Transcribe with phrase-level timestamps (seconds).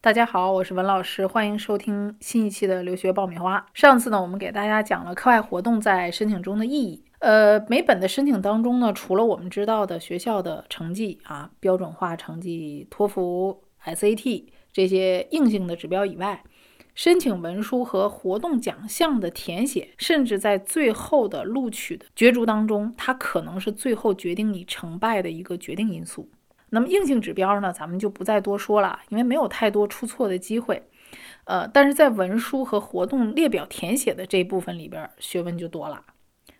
[0.00, 3.66] 大家好，我是文老师，欢迎收听新一期的留学爆米花。
[3.74, 7.02] 上次呢，我们给大家讲了课外活动在申请中的意义。
[7.18, 16.44] 呃，每本的申请当中呢，除了我们知道的学校的成绩啊，标准化成绩、托福、SAT 这些硬性的指标以外，
[16.94, 26.30] 申请文书和活动奖项的填写，甚至在最后的录取的角逐当中，它可能是最后决定你成败的一个决定因素。
[26.70, 30.82] 那么硬性指标呢，咱们就不再多说了，因为没有太多出错的机会。
[31.44, 36.02] 呃，但是在文书和活动列表填写的这一部分里边，学问就多了。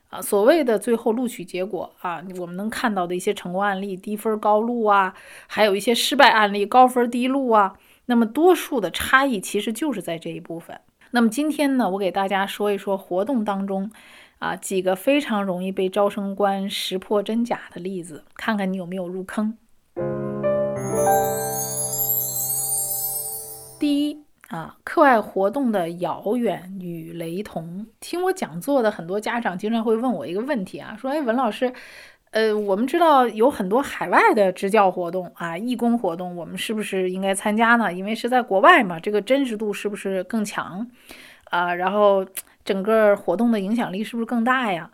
[0.08, 5.14] 啊，所谓的最后录取结果啊，我们能看到的一些成功案例，低分高录啊，
[5.46, 7.74] 还有一些失败案例，高分低录啊。
[8.06, 10.80] 那么多数的差异其实就是在这一部分。
[11.10, 13.90] 那么今天呢，我给大家说一说活动当中
[14.38, 19.58] 啊几个非常容易被招生官识破真假的例子，看看你有没有入坑。
[23.78, 24.24] 第一。
[24.48, 27.86] 啊，课外活动的遥远与雷同。
[28.00, 31.70] 听我讲座的很多家长经常会问我一个问题啊，说：“哎，文老师，
[32.30, 37.92] 呃，我们知道有很多海外的支教活动啊，义工活动，我们是不是应该参加呢？
[37.92, 40.90] 因为是在国外嘛，这个真实度是不是更强
[41.50, 41.74] 啊？
[41.74, 42.24] 然后
[42.64, 44.90] 整个活动的影响力是不是更大呀？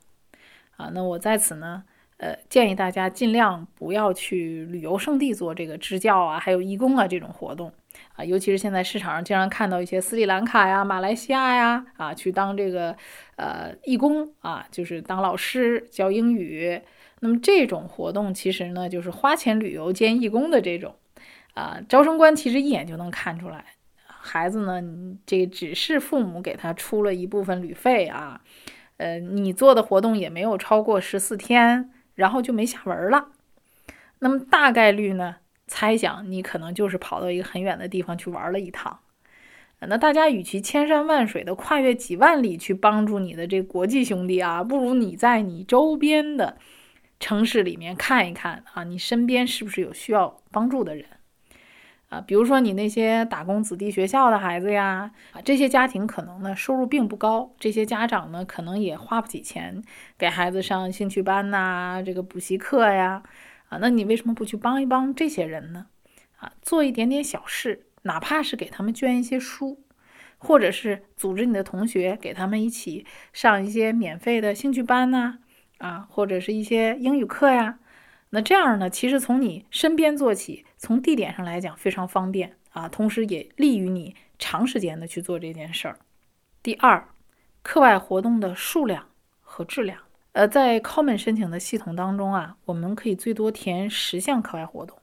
[0.76, 1.84] 啊，那我在此呢，
[2.18, 7.72] 呃，建议大家尽量不要去旅游胜地做这个支教啊，还有义工啊这种活动。”
[8.16, 12.96] 啊，尤其是现在市场上经常看到一些斯里兰卡呀、马来西亚呀，啊，去当这个
[13.36, 16.80] 呃义工啊，就是当老师教英语。
[17.20, 20.94] 那么这种活动其实呢，就是花钱旅游兼义工的这种。
[21.54, 23.64] 啊，招生官其实一眼就能看出来，
[24.04, 24.82] 孩子呢，
[25.24, 28.40] 这只是父母给他出了一部分旅费啊，
[28.96, 33.28] 呃，你做的活动也没有超过十四天，然后就没下文了。
[34.18, 35.36] 那么大概率呢？
[35.66, 39.00] 猜想你可能就是跑到一个很远的地方去玩了一趟，
[39.80, 46.58] 那大家与其千山万水的跨越几万里去帮助你的这国际兄弟啊，不如你在你周边的
[47.18, 51.06] 城市里面看一看啊，你身边是不是有需要帮助的人
[52.14, 52.24] 啊？
[52.26, 59.82] 比如说你那些打工子弟学校的孩子呀，啊，这些家庭可能呢收入并不高，这些家长呢可能也花不起钱
[60.16, 63.22] 给孩子上兴趣班呐，这个补习课呀。
[63.68, 65.86] 啊，那你为什么不去帮一帮这些人呢？
[66.36, 69.82] 啊，做一点点小事，哪怕是给他们捐一些书，
[70.38, 75.38] 或者是组织你的同学给他们一起上一些免费的兴趣班呐，
[75.78, 77.78] 啊，或者是一些英语课呀。
[78.30, 85.98] 那这样呢，其实从你身边做起，从地点上来讲非常方便啊，同时也利于你长时间的去做这件事儿。
[86.62, 87.08] 第二，
[87.62, 89.08] 课外活动的数量
[89.40, 89.98] 和质量。
[90.32, 94.98] 呃，在 Common 申请的系统当中啊，我们可以最多填十项课外活动，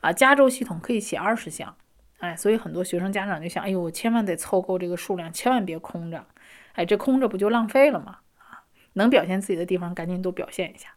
[0.00, 1.76] 啊，加州系统可以写二十项，
[2.20, 6.24] 哎，所以很多学生家长就想，哎呦，我千万得凑够这个数量，千万别空着，
[6.72, 8.20] 哎，这空着不就浪费了吗？
[8.38, 10.88] 啊，能表现自己的地方赶紧都表现一下。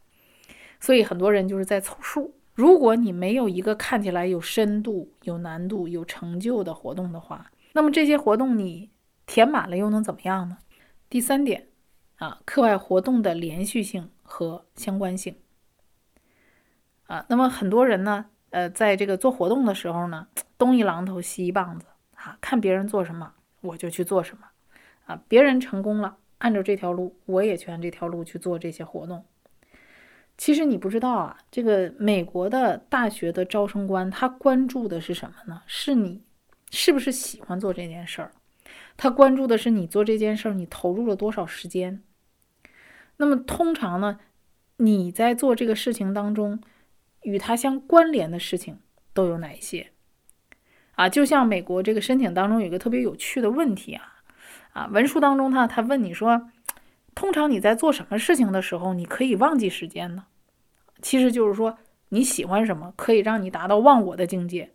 [0.80, 2.34] 所以很多人就是在凑数。
[2.56, 8.90] 如果你没有一个看起来有深度、有难度、有成就的活动的话，那么这些活动你
[9.26, 10.58] 填满了又能怎么样呢？
[11.10, 11.68] 第三点。
[12.16, 15.36] 啊，课外活动的连续性和相关性。
[17.08, 20.28] 啊，那么很多人呢，呃，在这个做活动的时候呢，
[20.58, 24.48] 东一榔头西一棒子，啊，看别人做什么我就去做什么，
[25.08, 29.26] 啊，别人成功了，按照这条路，我也去按这条路去做这些活动。
[30.38, 35.62] 其实你不知道啊，这个美国的大学的招生官他关注的是什么呢？
[35.66, 36.22] 是你
[36.72, 38.32] 是不是喜欢做这件事儿？
[38.98, 42.04] 他关注的是你做这件事儿，你投入了多少时间。
[43.18, 44.20] 那么通常呢，
[44.78, 46.62] 你在做这个事情当中，
[47.22, 48.80] 与它相关联的事情
[49.14, 49.92] 都有哪一些？
[50.96, 54.16] 啊，就像美国这个申请当中有一个特别有趣的问题啊，
[54.74, 56.50] 啊，文书当中他他问你说，
[57.16, 60.26] 通常你在做什么事情的时候，你可以忘记时间呢？
[61.02, 64.74] 其实就是说你喜欢什么，可以让你达到忘我的境界。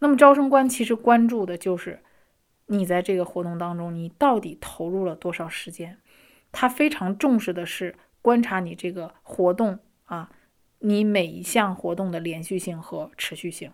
[0.00, 2.00] 那么招生官其实关注的就是。
[2.68, 5.98] 你在这个活动当中，你到底投入了多少时间？
[6.50, 10.30] 他非常重视的是观察你这个活动啊，
[10.78, 13.70] 你每一项活动的连续性和持续性。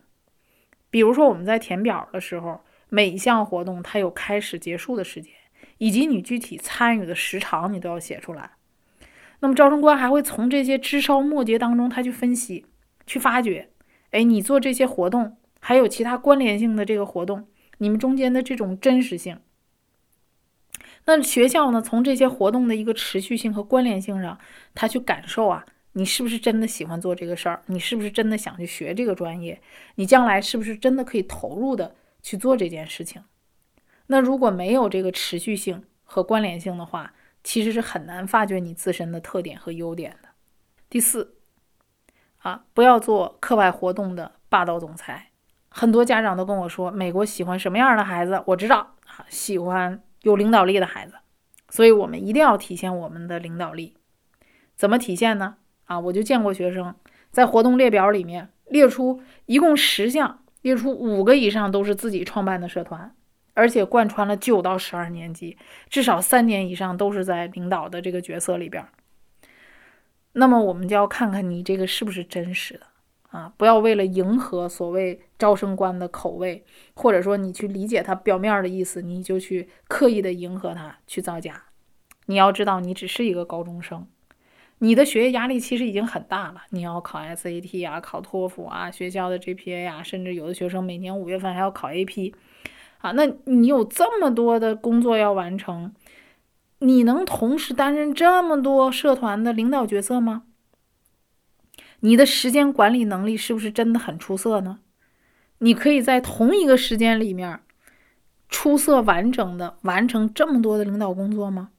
[0.90, 5.32] 比如说我们在填表的时候，每一项活动它有开始、结束的时间，
[5.80, 8.50] 以及你具体参与的时长，你都要写出来。
[9.40, 12.66] 那么招生官还会从这些枝梢末节当中，他去分析、
[13.06, 13.70] 去发掘，
[14.10, 17.48] 哎，你做这些活动还有其他关联性的这个活动。
[17.78, 19.38] 你们中间的这种真实性，
[21.06, 21.80] 那学校呢？
[21.80, 24.38] 从这些活动的一个持续性和关联性上，
[24.74, 27.62] 他去感受啊，你是不是真的喜欢做这个事儿？
[27.68, 29.58] 你是不是真的想去学这个专业？
[29.94, 33.22] 你将来是不是真的可以投入的去做这件事情？
[34.12, 37.12] 那如果没有这个持续性和关联性的话，
[37.44, 40.28] 其实是很难发掘你自身的特点和优点的。
[40.88, 41.36] 第四，
[42.38, 45.28] 啊，不要做课外活动的霸道总裁。
[45.68, 48.42] 很多家长都跟我说，美国喜欢什么样的孩子？
[48.46, 51.14] 我知道啊，喜欢有领导力的孩子。
[51.68, 53.96] 所以我们一定要体现我们的领导力。
[54.74, 55.54] 怎么体现呢？
[55.84, 56.92] 啊，我就见过学生
[57.30, 63.14] 在活动列表里面列出一共十项，列出五个以上都是自己创办的社团。
[63.60, 65.54] 而且贯穿了九到十二年级，
[65.90, 68.82] 至少三年以上都是在领导的这个角色里边。
[70.32, 72.86] 那么我们就要看看你这个是不是真实的
[73.32, 73.52] 啊！
[73.58, 76.64] 不要为了迎合所谓招生官的口味，
[76.94, 81.64] 或者说你去理解他表面的意思，你就去刻意的迎合他去造假。
[82.24, 84.06] 你要知道，你只是一个高中生，
[84.78, 86.62] 你的学业压力其实已经很大了。
[86.70, 92.32] 你要考 SAT 啊，考托福啊，学校的 GPA 啊，甚至有的学生每年五月份还要考 AP。
[93.00, 95.94] 啊，那你有这么多的工作要完成，
[96.80, 100.44] 你能同时担任这么多社团的领导角色吗？
[102.00, 104.80] 你的时间管理能力是不是真的很出色呢？
[105.58, 107.60] 你可以在同一个时间里面
[108.48, 111.70] 出色完整的完成这么多的领导工作吗？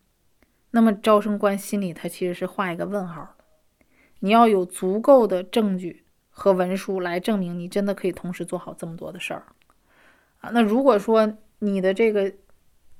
[0.71, 3.45] 那么招生官心里他其实是画一个问号的。
[4.19, 9.47] 你要有足够的证据和文书来证明你真的可以同时做好这么多的事儿。
[10.41, 12.33] 啊，那如果说你的这个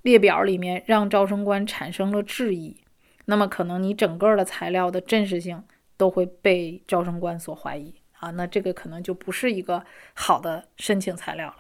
[0.04, 2.84] 列表里面让招生官产生了质疑，
[3.26, 5.64] 那么可能你整个的材料的真实性
[5.98, 9.84] 都会被招生官所怀疑啊，那这个可能就不是一个
[10.14, 11.58] 好的申请材料了。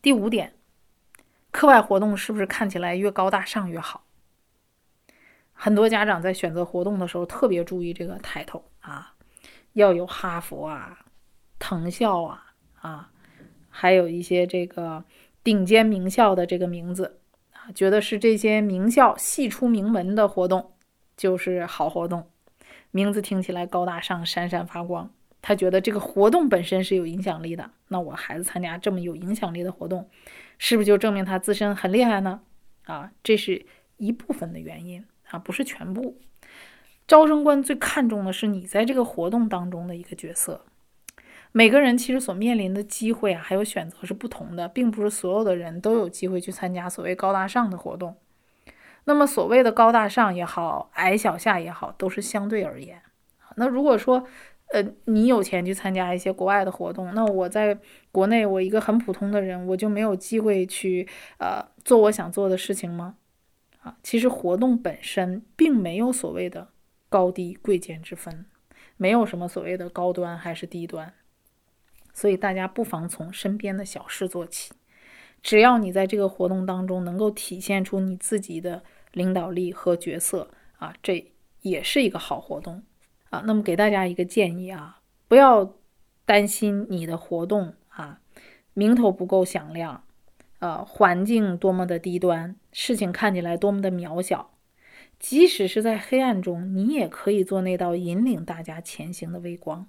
[0.00, 0.54] 第五点，
[1.50, 4.04] 课外活动是不是看起来越高大上越好？
[5.52, 9.14] 很多家长在选择活动的时候特别注意这个抬头啊，
[9.74, 11.06] 要有哈佛啊、
[11.58, 13.10] 藤校啊啊。
[13.76, 15.02] 还有一些这个
[15.42, 17.18] 顶尖名校的这个名字
[17.52, 20.70] 啊，觉得是这些名校系出名门的活动
[21.16, 22.30] 就是好活动，
[22.92, 25.10] 名字听起来高大上、闪闪发光。
[25.42, 30.08] 他觉得这个活动本身是有影响力的，那我孩子参加这么有影响力的活动，
[30.56, 32.40] 是不是就证明他自身很厉害呢？
[32.84, 33.66] 啊，这是
[33.96, 36.16] 一部分的原因啊，不是全部。
[37.08, 40.64] 招生官最看重的是你在这个活动当中的一个角色。
[41.56, 48.16] 每个人其实所面临的机会啊，还有选择是不同的，并不是所有的人都有机会去参加所谓高大上的活动。
[49.04, 53.00] 那么，所谓的高大上也好，矮小下也好，都是相对而言。
[53.54, 54.26] 那如果说，
[54.72, 57.78] 呃，你有钱去参加一些国外的活动，那我在
[58.10, 61.08] 国内，我一个很普通的人，我就没有机会去
[61.38, 63.14] 呃做我想做的事情吗？
[63.82, 66.66] 啊，其实活动本身并没有所谓的
[67.08, 68.44] 高低贵贱之分，
[68.96, 71.14] 没有什么所谓的高端还是低端。
[72.14, 74.72] 所以大家不妨从身边的小事做起，
[75.42, 78.82] 只要你在这个活动当中能够体现出你自己的
[79.12, 81.30] 领导力和角色啊，这
[81.60, 82.82] 也是一个好活动
[83.30, 83.42] 啊。
[83.44, 85.74] 那么给大家一个建议啊，不要
[86.24, 88.20] 担心你的活动啊
[88.72, 90.04] 名头不够响亮，
[90.60, 94.54] 呃，环境多么的低端，事情看起来多么的渺小，
[95.18, 99.88] 即使是在黑暗中，你也可以做那道引领大家前行的微光。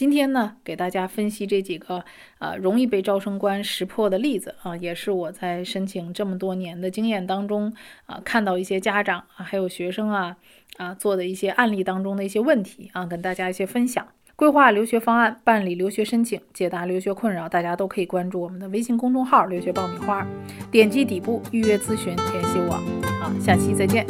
[0.00, 2.02] 今天呢，给大家分析这几个
[2.38, 7.70] 呃容易被招生官识破的例子啊，也是我在申请这么多年的经验当中
[8.06, 10.38] 啊，看到一些家长啊，还有学生啊
[10.78, 14.08] 啊做的一些案例当中的一些问题啊，跟大家一些分享。
[14.36, 20.26] 规划留学方案，办理留学申请，解答留学困扰，大家都可以关注我们的微信公众号“留学爆米花”，
[20.72, 22.80] 点击底部预约咨询，联系我。
[23.20, 24.06] 好，下期再见。